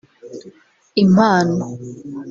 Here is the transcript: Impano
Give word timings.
Impano 1.03 1.65